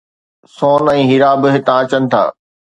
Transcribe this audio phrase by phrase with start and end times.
[0.55, 2.23] سون ۽ هيرا به هتان اچن ٿا